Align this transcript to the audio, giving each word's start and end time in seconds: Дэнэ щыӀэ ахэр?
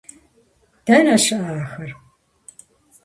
Дэнэ 0.85 1.15
щыӀэ 1.23 1.51
ахэр? 1.61 1.91